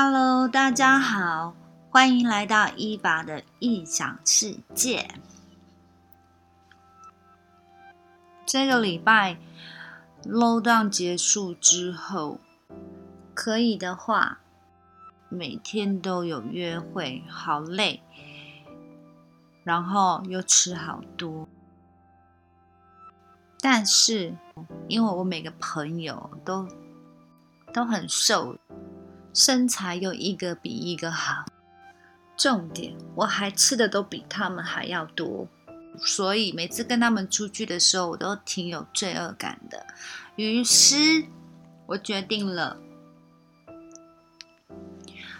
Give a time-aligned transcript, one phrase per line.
[0.00, 1.56] Hello，大家好，
[1.90, 5.10] 欢迎来到伊娃的异想世界。
[8.46, 9.36] 这个礼拜
[10.22, 12.38] low down 结束之后，
[13.34, 14.38] 可以的话，
[15.28, 18.00] 每天都有约会，好累，
[19.64, 21.48] 然后又吃好多。
[23.60, 24.32] 但是，
[24.86, 26.68] 因为我每个朋友都
[27.74, 28.56] 都很瘦。
[29.32, 31.44] 身材又一个比一个好，
[32.36, 35.46] 重点我还吃的都比他们还要多，
[35.98, 39.86] 所以每次跟他们出去的时候，我都挺有罪恶感的。
[40.36, 41.24] 于是，
[41.86, 42.78] 我决定了，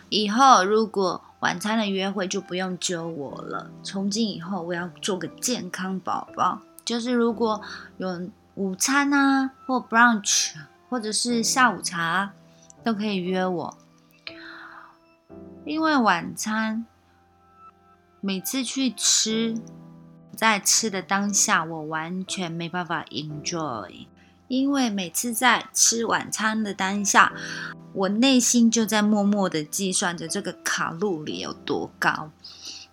[0.09, 3.71] 以后如果晚餐的约会就不用揪我了。
[3.83, 7.61] 从今以后，我要做个健康宝宝，就是如果
[7.99, 10.55] 有午餐啊，或 brunch，
[10.89, 12.33] 或者是下午茶，
[12.83, 13.79] 都可以约我。
[15.69, 16.87] 因为晚餐
[18.23, 19.55] 每次去吃，
[20.35, 24.07] 在吃的当下，我完全没办法 enjoy。
[24.49, 27.35] 因为每次在吃晚餐的当下，
[27.93, 32.31] 我内心就在默默的计算着这个卡路里有多高。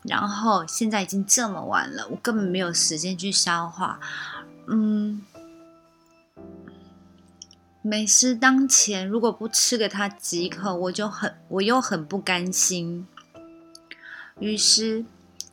[0.02, 4.02] 然后现在已经这么晚了，我根本没有时间去消化。
[4.68, 5.22] 嗯。
[7.88, 13.06] 美食当前，如果不吃给他几口，我就很我又很不甘心。
[14.40, 15.06] 于是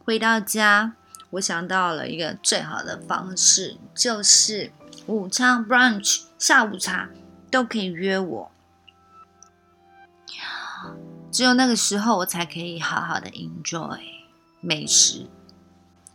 [0.02, 0.94] 回到家，
[1.32, 4.72] 我想到了一个最好的方式，就是
[5.06, 7.10] 午餐 brunch 下午茶
[7.50, 8.50] 都可以约我。
[11.30, 14.00] 只有那个时候，我才可以好好的 enjoy
[14.62, 15.26] 美食，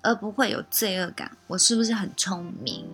[0.02, 1.38] 而不会有罪恶感。
[1.46, 2.90] 我是不是很聪明？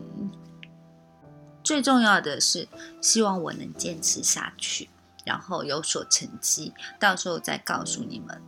[1.74, 2.68] 最重要的是，
[3.02, 4.92] 希望我能坚持下去，
[5.26, 8.40] 然后有所成绩，到时候再告诉你们，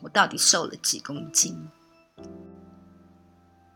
[0.00, 1.68] 我到底瘦了几公斤。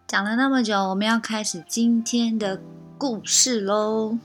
[0.07, 2.59] 讲了那么久，我们要开始今天的
[2.97, 4.17] 故事喽。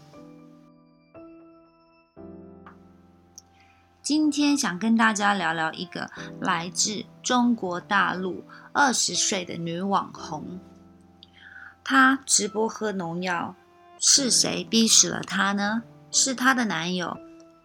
[4.02, 6.09] 今天想跟大家聊聊一个
[6.40, 10.58] 来自中国大陆二十岁的女网红，
[11.84, 13.53] 她直播喝农药。
[14.08, 15.82] 是谁逼死了她呢？
[16.12, 17.18] 是她的男友，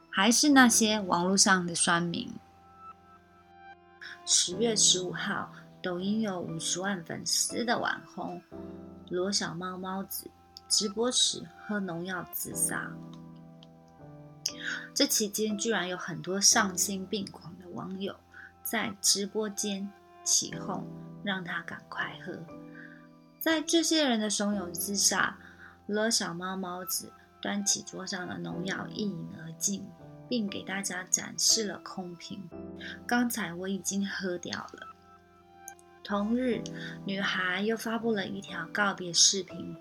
[0.09, 2.33] 还是那些网络上的酸民？
[4.25, 5.53] 十月十五号，
[5.83, 8.41] 抖音有五十万粉丝的网红
[9.11, 10.31] 罗小猫猫子
[10.67, 12.91] 直播时喝农药自杀。
[14.95, 18.17] 这期间居然有很多丧心病狂的网友
[18.65, 19.87] 在直播间
[20.25, 20.87] 起哄，
[21.23, 22.33] 让他赶快喝。
[23.39, 25.37] 在这些人的怂恿之下。
[25.93, 29.85] 了小猫猫子端起桌上的农药一饮而尽，
[30.29, 32.49] 并给大家展示了空瓶。
[33.07, 34.87] 刚才我已经喝掉了。
[36.03, 36.61] 同日，
[37.05, 39.77] 女孩又发布了一条告别视频，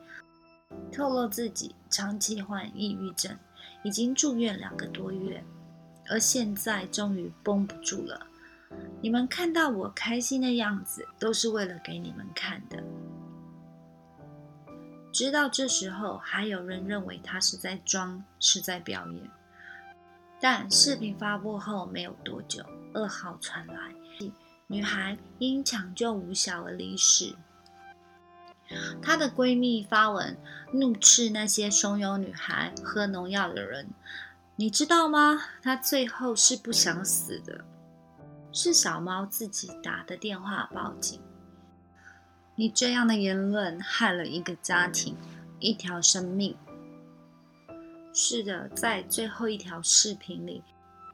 [0.92, 3.36] 透露自己长期患抑郁症，
[3.84, 5.44] 已经住院两个多月，
[6.08, 8.28] 而现在终于绷不住了。
[9.02, 12.84] 你们看到我开心的样子，都是为了给你们看的。
[15.12, 19.30] 直到这时候，还有人认为他是在装，是在表演。
[20.40, 23.94] 但视频发布后没有多久，噩耗传来，
[24.68, 27.36] 女孩因抢救无效而离世。
[29.02, 30.38] 她的闺蜜发文
[30.74, 33.90] 怒斥那些怂恿女孩喝农药的人，
[34.56, 35.42] 你知道吗？
[35.62, 37.66] 她最后是不想死的，
[38.53, 41.19] 是小猫自己打的电话报警。
[42.59, 45.16] 你这样的言论害了一个家庭，
[45.59, 46.53] 一条生命。
[48.14, 50.62] 是的，在最后一条视频里，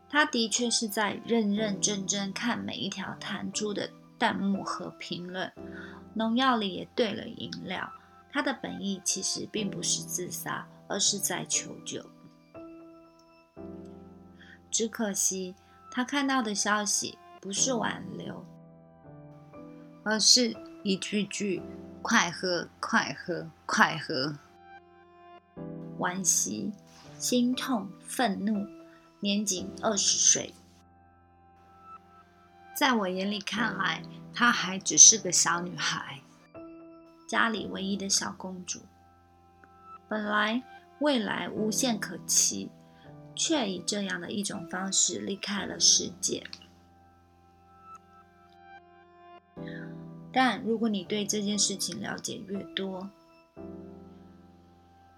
[0.10, 5.54] 他的确是在认认真真看每一条弹出的弹幕和评论。
[6.16, 7.92] 农药里也兑了饮料，
[8.32, 12.04] 他的本意其实并不是自杀，而是在求救。
[14.72, 15.54] 只可惜，
[15.92, 18.44] 他看到的消息不是挽留，
[20.04, 20.58] 而是。
[20.86, 21.64] 一句句
[22.04, 24.38] “快喝，快喝，快喝”，
[25.98, 26.72] 惋惜、
[27.18, 28.68] 心痛、愤怒。
[29.20, 30.54] 年仅二十岁，
[32.76, 36.22] 在我眼里看来，她还只是个小女孩，
[37.28, 38.82] 家里唯一的小公主。
[40.08, 40.62] 本来
[41.00, 42.70] 未来无限可期，
[43.34, 46.44] 却以这样的一种方式离开了世界。
[50.36, 53.10] 但如果你对这件事情了解越多，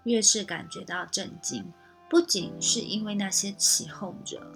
[0.04, 1.72] 越是感觉到震惊。
[2.08, 4.54] 不仅是因为那些起哄者，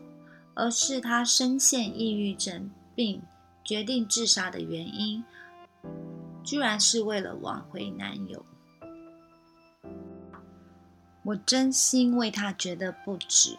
[0.54, 3.20] 而是他深陷抑郁症并
[3.64, 5.24] 决定自杀的原因，
[6.44, 8.46] 居然是为了挽回男友。
[11.24, 13.58] 我真心为他觉得不值。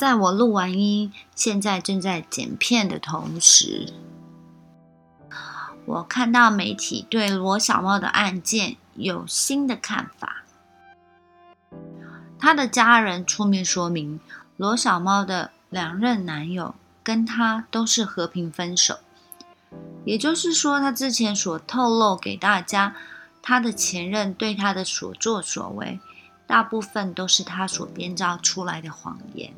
[0.00, 3.92] 在我录完音，现在正在剪片的同时，
[5.84, 10.42] 我看到媒体对罗小猫的案件有新的看法。
[12.38, 14.18] 他的家人出面说明，
[14.56, 19.00] 罗小猫的两任男友跟他都是和平分手，
[20.06, 22.96] 也就是说，他之前所透露给大家
[23.42, 26.00] 他的前任对他的所作所为，
[26.46, 29.52] 大部分都是他所编造出来的谎言。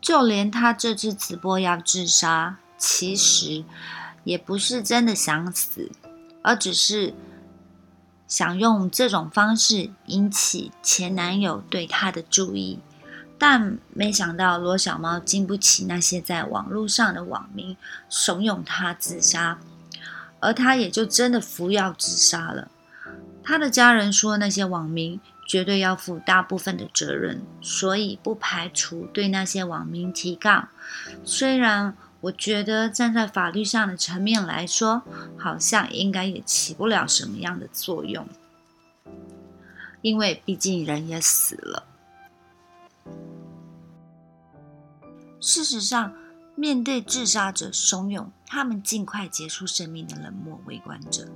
[0.00, 3.64] 就连他这次直播要自杀，其实
[4.22, 5.90] 也不是真的想死，
[6.42, 7.14] 而只是
[8.28, 12.80] 想用这种方式引起前男友对他的注意。
[13.38, 17.76] 但没想到罗小猫经不起那些在网络上的网民
[18.08, 19.58] 怂恿他自杀，
[20.40, 22.68] 而他也就真的服药自杀了。
[23.42, 25.18] 他的家人说，那些网民。
[25.46, 30.68] 绝对要负大部分的责任，所以不排除对那些网民提告。
[31.24, 35.02] 虽然我觉得站在法律上的层面来说，
[35.36, 38.26] 好像应该也起不了什么样的作用，
[40.00, 41.84] 因为毕竟人也死了。
[45.40, 46.14] 事实上，
[46.56, 51.28] 面对自杀者怂恿他们尽快结束生命的冷漠围观者，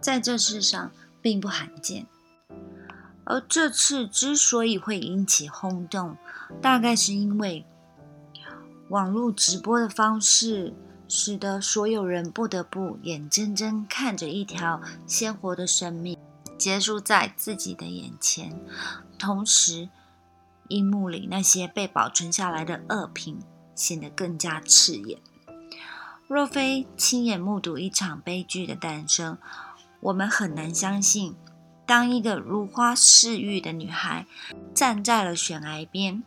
[0.00, 0.90] 在这世上
[1.20, 2.06] 并不罕见。
[3.24, 6.16] 而这次之所以会引起轰动，
[6.62, 7.66] 大概是因为
[8.88, 10.72] 网络直播的方式，
[11.06, 16.16] 使得所有人不得不眼睁睁看着一条鲜活的生命
[16.56, 18.58] 结束在自己的眼前，
[19.18, 19.90] 同时，
[20.68, 23.40] 荧幕里那些被保存下来的恶评
[23.74, 25.18] 显得更加刺眼。
[26.26, 29.36] 若非亲眼目睹一场悲剧的诞生，
[30.00, 31.36] 我们很难相信。
[31.88, 34.26] 当一个如花似玉的女孩
[34.74, 36.22] 站在了悬崖边，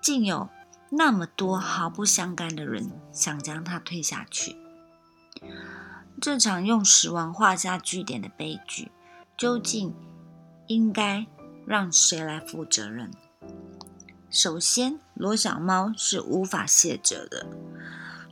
[0.00, 0.48] 竟有
[0.88, 4.56] 那么多毫不相干的人想将她推下去。
[6.18, 8.90] 这场用死亡画下句点的悲剧，
[9.36, 9.94] 究竟
[10.66, 11.26] 应该
[11.66, 13.10] 让谁来负责任？
[14.30, 17.46] 首先，罗小猫是无法卸责的。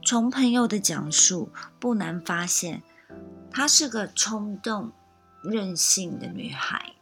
[0.02, 2.82] 从朋友的讲述，不难发现，
[3.50, 4.92] 她是个冲动。
[5.42, 6.92] 任性的女孩，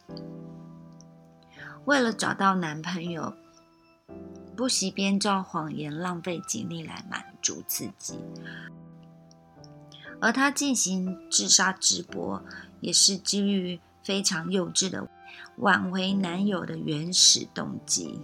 [1.85, 3.33] 为了找到男朋友，
[4.55, 8.19] 不惜编造谎言，浪费精力来满足自己。
[10.19, 12.43] 而她进行自杀直播，
[12.79, 15.07] 也是基于非常幼稚的
[15.57, 18.19] 挽回男友的原始动机。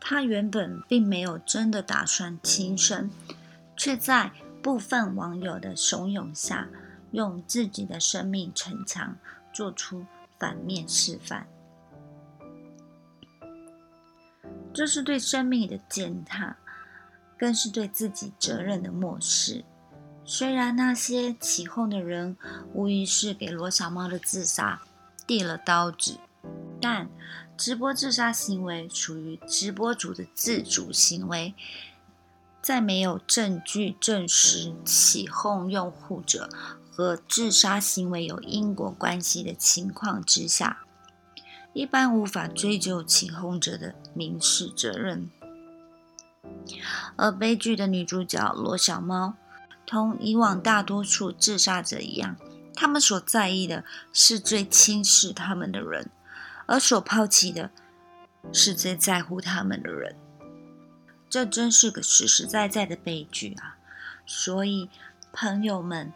[0.00, 3.10] 她原本并没有真的打算轻生，
[3.76, 4.32] 却在。
[4.62, 6.68] 部分网友的怂恿下，
[7.10, 9.16] 用自己的生命逞强，
[9.52, 10.06] 做出
[10.38, 11.46] 反面示范。
[14.72, 16.56] 这是对生命的践踏，
[17.36, 19.64] 更是对自己责任的漠视。
[20.24, 22.36] 虽然那些起哄的人
[22.72, 24.80] 无疑是给罗小猫的自杀
[25.26, 26.18] 递了刀子，
[26.80, 27.10] 但
[27.56, 31.52] 直播自杀行为属于直播主的自主行为。
[32.62, 36.48] 在没有证据证实起哄用户者
[36.92, 40.84] 和自杀行为有因果关系的情况之下，
[41.72, 45.28] 一般无法追究起哄者的民事责任。
[47.16, 49.34] 而悲剧的女主角罗小猫，
[49.84, 52.36] 同以往大多数自杀者一样，
[52.74, 56.08] 他们所在意的是最轻视他们的人，
[56.66, 57.70] 而所抛弃的
[58.52, 60.14] 是最在乎他们的人。
[61.32, 63.78] 这真是个实实在在的悲剧啊！
[64.26, 64.90] 所以，
[65.32, 66.12] 朋友们，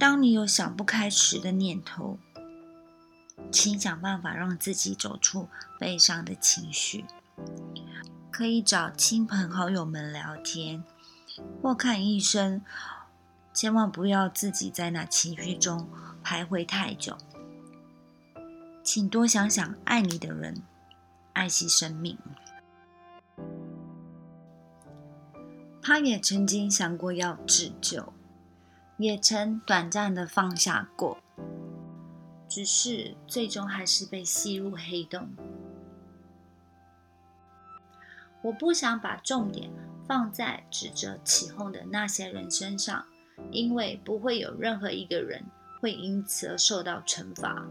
[0.00, 2.18] 当你有想不开时的念头，
[3.52, 7.04] 请想办法让自己走出悲伤的情绪。
[8.32, 10.82] 可以找亲朋好友们聊天，
[11.62, 12.60] 或看医生。
[13.54, 15.88] 千万不要自己在那情绪中
[16.24, 17.16] 徘徊太久。
[18.82, 20.64] 请多想想爱你的人，
[21.32, 22.18] 爱惜生命。
[25.86, 28.12] 他也曾经想过要自救，
[28.96, 31.16] 也曾短暂的放下过，
[32.48, 35.28] 只是最终还是被吸入黑洞。
[38.42, 39.70] 我不想把重点
[40.08, 43.06] 放在指责起哄的那些人身上，
[43.52, 45.44] 因为不会有任何一个人
[45.80, 47.64] 会因此而受到惩罚，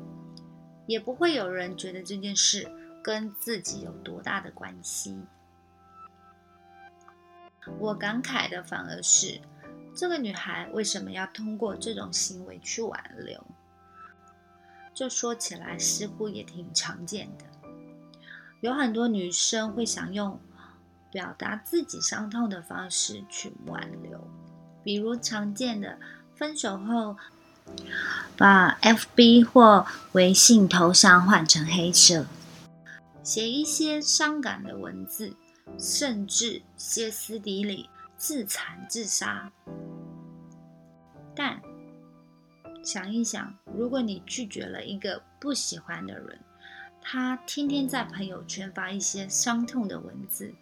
[0.87, 2.65] 也不会有人觉得这件事
[3.03, 5.19] 跟自己有多大的关系。
[7.79, 9.39] 我感慨的反而是，
[9.95, 13.43] 这个女孩为什么要通过这种行为去挽留？
[14.93, 17.43] 这说起来似乎也挺常见的，
[18.61, 20.39] 有很多女生会想用
[21.11, 24.25] 表达自己伤痛的方式去挽留，
[24.83, 25.97] 比如常见的
[26.35, 27.17] 分手后
[28.37, 32.25] 把 FB 或微信头像换成黑色，
[33.21, 35.35] 写一些伤感的文字。
[35.77, 39.51] 甚至歇斯底里、自残自杀。
[41.35, 41.61] 但
[42.83, 46.39] 想一想，如果你拒绝了一个不喜欢的人，
[47.01, 50.53] 他天天在朋友圈发一些伤痛的文字，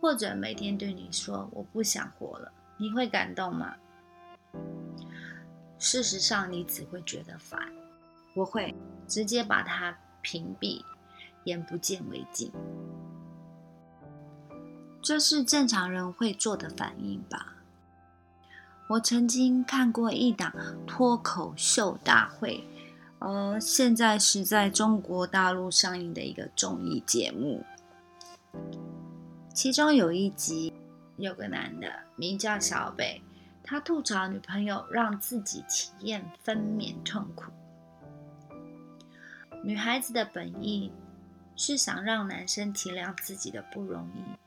[0.00, 3.74] 或者每天对你说“我不想活了”，你会感动吗？
[5.78, 7.60] 事实上，你只会觉得烦。
[8.34, 8.74] 我会
[9.06, 10.82] 直接把他屏蔽，
[11.44, 12.50] 眼不见为净。
[15.02, 17.54] 这是正常人会做的反应吧？
[18.88, 20.54] 我曾经看过一档
[20.86, 22.64] 脱口秀大会，
[23.18, 27.64] 呃，现在是在中国大陆上映的一个综艺节目。
[29.52, 30.72] 其中有一集，
[31.16, 33.20] 有个男的名叫小北，
[33.64, 37.50] 他吐槽女朋友让自己体验分娩痛苦。
[39.64, 40.92] 女孩子的本意
[41.56, 44.41] 是想让男生体谅自己的不容易。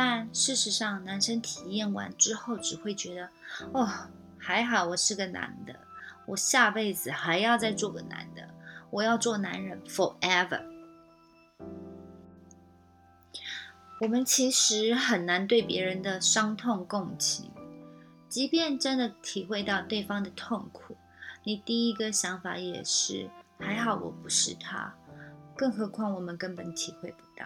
[0.00, 3.28] 但事实上，男生体验完之后只会觉得，
[3.72, 3.84] 哦，
[4.38, 5.74] 还好我是个男的，
[6.24, 8.48] 我下辈子还要再做个男的，
[8.90, 10.62] 我要做男人 forever。
[14.00, 17.50] 我们其实很难对别人的伤痛共情，
[18.28, 20.96] 即便真的体会到对方的痛苦，
[21.42, 23.28] 你第一个想法也是
[23.58, 24.94] 还好我不是他，
[25.56, 27.44] 更何况我们根本体会不到。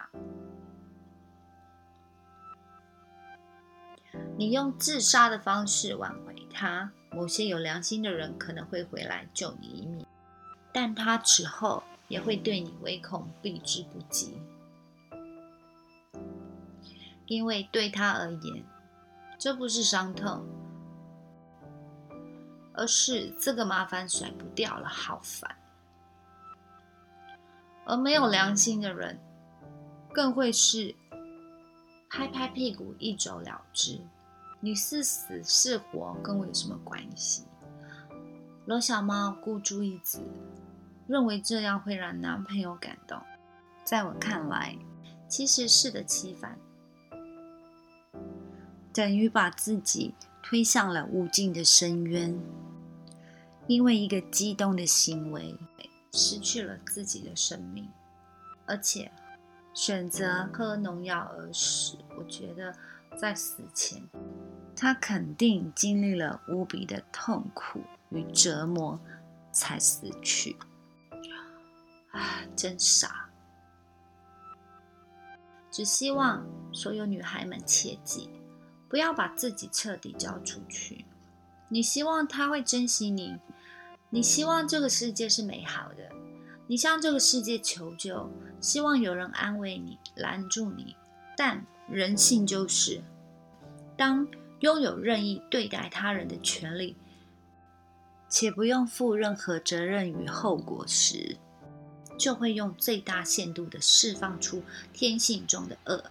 [4.36, 10.06] 你用自杀的方式挽回他，某些有良心的人可能会回来救你一命，
[10.72, 14.40] 但他此后也会对你唯恐避之不及，
[17.26, 18.64] 因为对他而言，
[19.38, 20.44] 这不是伤痛，
[22.74, 25.56] 而是这个麻烦甩不掉了，好烦。
[27.84, 29.18] 而没有良心的人，
[30.12, 30.94] 更会是
[32.14, 33.98] 拍拍屁股一走了之。
[34.60, 37.44] 你是死是活，跟我有什么关系？
[38.66, 40.18] 罗小猫孤注一掷，
[41.06, 43.18] 认为这样会让男朋友感动。
[43.82, 44.76] 在我看来，
[45.26, 46.58] 其实适得其反，
[48.92, 52.38] 等于把自己推向了无尽的深渊。
[53.68, 55.58] 因为一个激动的行为，
[56.12, 57.88] 失去了自己的生命，
[58.66, 59.10] 而且
[59.74, 61.96] 选择喝农药而死。
[62.18, 62.74] 我觉得
[63.16, 64.02] 在死前。
[64.74, 68.98] 他肯定经历了无比的痛苦与折磨，
[69.52, 70.56] 才死去。
[72.10, 73.30] 啊，真傻！
[75.70, 78.28] 只希望所有女孩们切记，
[78.88, 81.04] 不要把自己彻底交出去。
[81.68, 83.38] 你希望他会珍惜你，
[84.10, 86.10] 你希望这个世界是美好的，
[86.72, 90.96] 你向这个世界求救，希望有人安慰你、拦住你。
[91.36, 93.02] 但人性就是，
[93.94, 94.26] 当。
[94.60, 96.96] 拥有任意对待他人的权利，
[98.28, 101.36] 且不用负任何责任与后果时，
[102.16, 104.62] 就会用最大限度的释放出
[104.92, 106.04] 天性中的恶。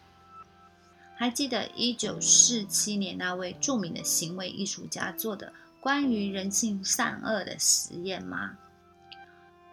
[1.15, 8.57] 还记得一九四七年那位著名的行为艺术家做的关于人性善恶的实验吗？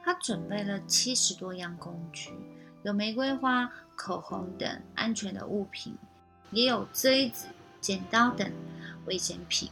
[0.08, 2.32] 他准备了七十多样工具，
[2.82, 5.94] 有玫瑰花、口红等安全的物品，
[6.50, 7.46] 也有锥子。
[7.78, 8.50] 剪刀等
[9.04, 9.70] 危险品，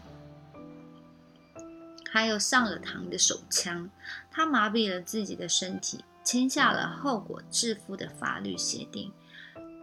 [2.11, 3.89] 还有上了膛的手枪。
[4.31, 9.11] 他麻痹了自己的身体，签下了后果自负的法律协定，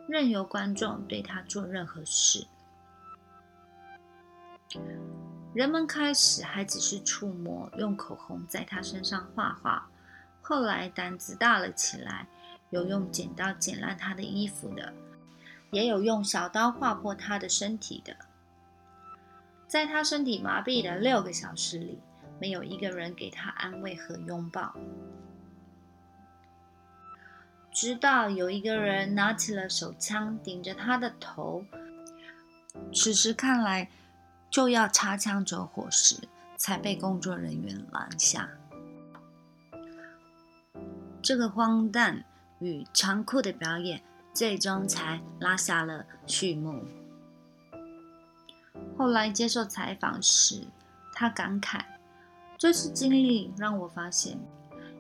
[0.08, 2.46] 任由观众对他做任何事。
[5.56, 9.90] 人们开始还只是触摸，用口红在他身上画画，
[10.44, 12.28] 后来胆子大了起来，
[12.70, 14.94] 有用剪刀剪烂他的衣服的。
[15.72, 18.16] 也有用小刀划破他的身体的，
[19.68, 22.00] 在他身体麻痹的六个小时里，
[22.40, 24.76] 没有一个人给他安慰和拥抱，
[27.72, 31.66] 直到有一个人拿起了手枪顶着他的头，
[32.94, 33.90] 此时看来
[34.52, 36.18] 就要擦枪走火时，
[36.56, 38.48] 才被工作人员拦下。
[41.24, 42.26] 这个荒诞
[42.60, 44.02] 与残酷的表演
[44.34, 46.84] 最终才拉下了序幕。
[48.98, 50.68] 后来接受采访时，
[51.14, 51.80] 他感慨
[52.60, 54.38] ：“这次经历让我发现，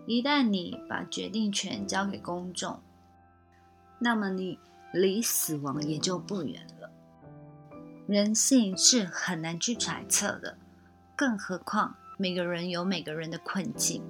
[0.08, 2.80] 一旦你把决定权交给公众，
[4.00, 4.58] 那么你
[4.94, 6.90] 离死亡也就不远了。
[8.08, 10.58] 人性是很难去揣测的，
[11.18, 14.02] 更何况每个人有每个人的困境。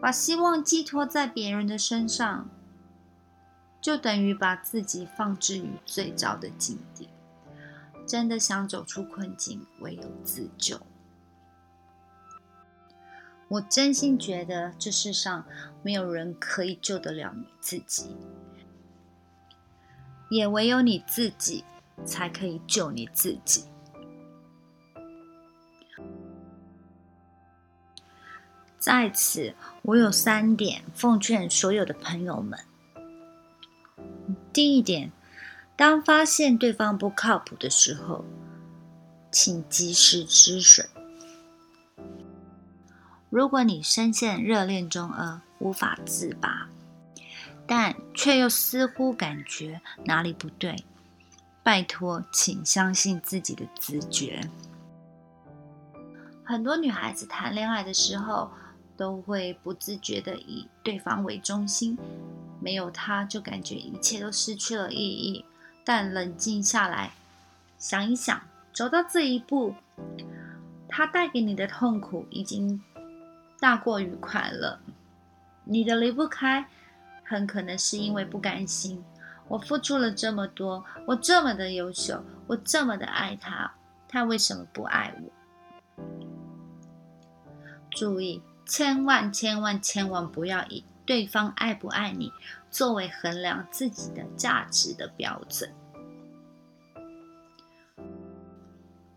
[0.00, 2.48] 把希望寄托在别人的身上，
[3.80, 7.08] 就等于把自己放置于最糟的境地。”
[8.06, 10.80] 真的想走出困境，唯有自救。
[13.48, 15.44] 我真心觉得这世上
[15.82, 18.16] 没有人可以救得了你自己，
[20.30, 21.64] 也唯有你自己
[22.04, 23.64] 才可以救你自己。
[28.86, 29.52] 在此，
[29.82, 32.56] 我有三点奉劝所有的朋友们：
[34.52, 35.10] 第一点。
[35.74, 38.24] 当发现对方不靠谱的时候，
[39.32, 40.88] 请及时止损。
[43.28, 46.68] 如果你深陷热恋中而无法自拔，
[47.66, 50.76] 但却又似乎感觉哪里不对，
[51.64, 54.48] 拜托，请相信自己的直觉。
[56.44, 58.52] 很多女孩子谈恋爱的时候，
[58.96, 61.98] 都会不自觉的以对方为中心，
[62.60, 65.44] 没有他就感觉一切都失去了意义。
[65.84, 67.12] 但冷静下来，
[67.78, 68.40] 想一想，
[68.72, 69.74] 走到这一步，
[70.88, 72.82] 他带给你的痛苦已经
[73.60, 74.78] 大过于快乐。
[75.64, 76.68] 你的离不开，
[77.22, 79.04] 很可能是因为不甘心。
[79.48, 83.72] 我付出了这么多，我这么的优秀，我这么的爱他，
[84.08, 86.02] 他为什么不爱我？
[87.90, 92.32] 注意，千万千万千万不要以对方爱不爱你。
[92.68, 95.72] 作为衡量自己的价值的标准，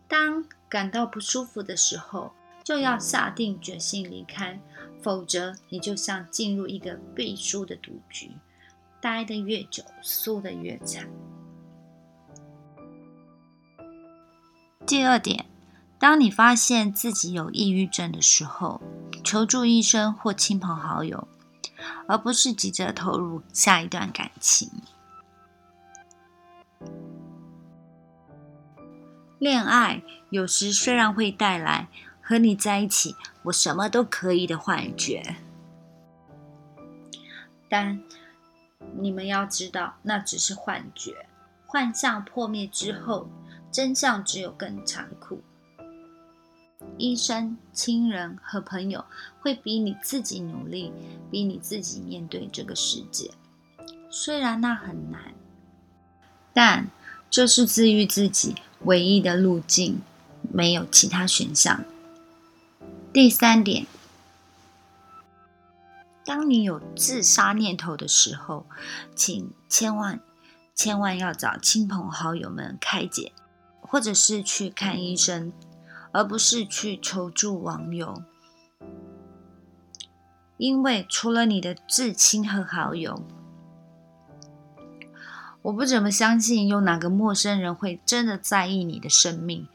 [0.08, 2.32] 当感到不舒服的时候，
[2.64, 4.62] 就要下定决心离开，
[5.02, 8.32] 否则你就像进入一个必输的赌局，
[9.02, 11.10] 待得越久，输得越惨。
[14.88, 15.48] 第二点，
[16.00, 18.82] 当你发现自己有抑郁症的时候，
[19.30, 21.28] 求助医生或亲朋好友。
[22.08, 24.70] 而不是急着投入下一段感情。
[29.38, 31.88] 恋爱有时虽然会带来
[32.22, 35.36] 和你在一起我什么都可以的幻觉，
[37.70, 38.02] 但
[38.98, 41.28] 你们要知道，那只是幻觉。
[41.68, 43.30] 幻象破灭之后，
[43.72, 45.44] 真相只有更残酷。
[46.98, 49.06] 医生、亲人和朋友
[49.42, 50.92] 会比你自己努力，
[51.30, 53.32] 比你自己面对这个世界。
[54.10, 55.34] 虽然那很难，
[56.54, 56.88] 但
[57.30, 60.02] 这是治愈自己唯一的路径，
[60.52, 61.84] 没有其他选项。
[63.14, 63.86] 第三点，
[66.26, 68.66] 当你有自杀念头的时候，
[69.16, 70.20] 请千万
[70.74, 73.32] 千万要找亲朋好友们开解，
[73.82, 75.52] 或者是去看医生。
[76.12, 78.24] 而不是去求助网友，
[80.58, 83.24] 因为除了你的至亲和好友，
[85.62, 89.68] 我不怎么相信有哪个陌生人会真的在意你的生命。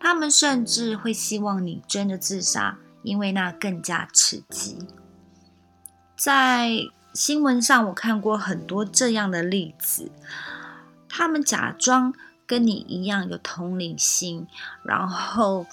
[0.00, 4.78] 他们甚至会希望你真的自杀，因为那更加刺激。
[6.16, 6.70] 在
[7.14, 10.10] 新闻上，我看过很多这样的例子，
[11.08, 12.14] 他们假装。
[12.48, 14.48] 跟你一样有同理心，
[14.82, 15.66] 然后，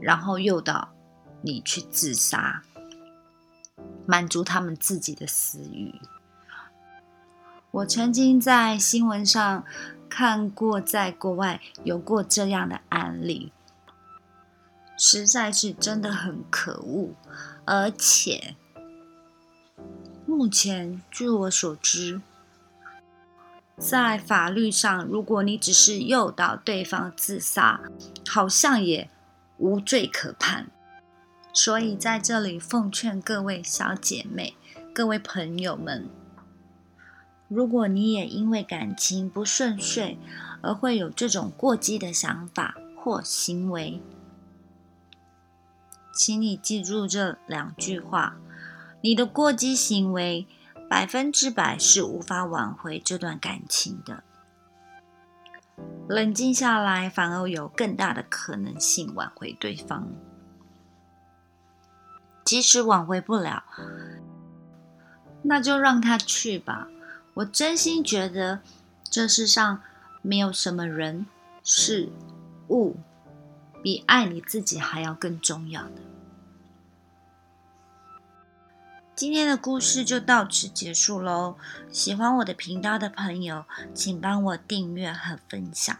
[0.00, 0.88] 然后诱导
[1.42, 2.62] 你去自杀，
[4.06, 5.94] 满足他们自己的私欲。
[7.72, 9.62] 我曾经在新闻上
[10.08, 13.52] 看过，在国外有过这样的案例，
[14.96, 17.10] 实在是真的很可恶。
[17.66, 18.56] 而且，
[20.24, 22.22] 目前据我所知。
[23.78, 27.82] 在法律上，如果你只是诱导对方自杀，
[28.26, 29.10] 好像也
[29.58, 30.70] 无罪可判。
[31.52, 34.56] 所以在这里奉劝各位小姐妹、
[34.94, 36.08] 各位朋友们，
[37.48, 40.18] 如果你也因为感情不顺遂
[40.62, 44.00] 而会有这种过激的想法或行为，
[46.14, 48.38] 请你记住这两句话：
[49.02, 50.46] 你的过激行为。
[50.88, 54.22] 百分之百是无法挽回这段感情的。
[56.08, 60.08] 冷静下来，反而有更大的可能性挽回对方。
[62.44, 63.64] 即使挽回不了，
[65.42, 66.88] 那就让他去吧。
[67.34, 68.60] 我真心觉得
[69.02, 69.82] 这世上
[70.22, 71.26] 没有什么人
[71.64, 72.08] 事
[72.68, 72.96] 物
[73.82, 76.00] 比爱你自己还要更重要的。
[79.16, 81.56] 今天的故事就到此结束喽。
[81.90, 85.96] 喜欢我的频道的朋友，请帮我订阅和分享。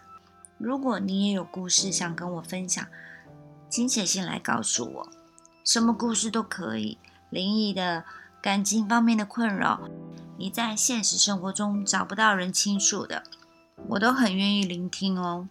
[0.58, 2.86] 如果你也有故事想跟我分享，
[3.70, 5.08] 请写信来告诉我，
[5.64, 6.98] 什么故事都可以。
[7.30, 8.04] 灵异的、
[8.42, 9.88] 感情方面的困扰，
[10.36, 13.22] 你在现实生活中找不到人倾诉的，
[13.88, 15.48] 我都很愿意聆听哦。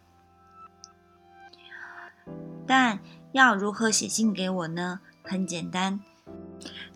[2.67, 2.99] 但
[3.31, 4.99] 要如何写信给我呢？
[5.23, 5.99] 很简单，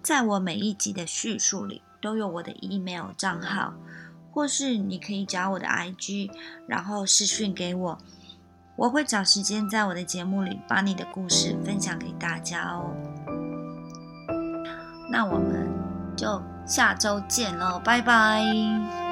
[0.02, 3.74] 在我每一集的叙述里都有我的 email 账号。
[4.32, 6.30] 或是你可以找我的 IG，
[6.68, 7.98] 然后私讯给我，
[8.76, 12.94] 我会找时间在我的节目里把你的故事分享给大家哦。
[15.12, 15.68] 那我们
[16.16, 19.09] 就下周见喽，拜拜。